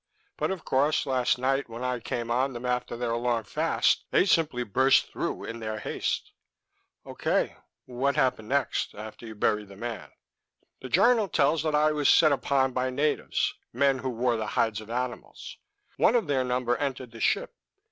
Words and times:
But, 0.35 0.49
of 0.49 0.65
course, 0.65 1.05
last 1.05 1.37
night, 1.37 1.69
when 1.69 1.83
I 1.83 1.99
came 1.99 2.31
on 2.31 2.53
them 2.53 2.65
after 2.65 2.97
their 2.97 3.15
long 3.15 3.43
fast, 3.43 4.03
they 4.09 4.25
simply 4.25 4.63
burst 4.63 5.11
through 5.11 5.43
in 5.43 5.59
their 5.59 5.77
haste." 5.77 6.31
"Okay. 7.05 7.57
What 7.85 8.15
happened 8.15 8.49
next 8.49 8.95
after 8.95 9.27
you 9.27 9.35
buried 9.35 9.67
the 9.67 9.75
man?" 9.75 10.11
"The 10.81 10.89
journal 10.89 11.27
tells 11.27 11.61
that 11.61 11.75
I 11.75 11.91
was 11.91 12.09
set 12.09 12.31
upon 12.31 12.71
by 12.71 12.89
natives, 12.89 13.53
men 13.73 13.99
who 13.99 14.09
wore 14.09 14.37
the 14.37 14.47
hides 14.57 14.81
of 14.81 14.89
animals. 14.89 15.57
One 15.97 16.15
of 16.15 16.25
their 16.25 16.43
number 16.43 16.75
entered 16.77 17.11
the 17.11 17.19
ship. 17.21 17.53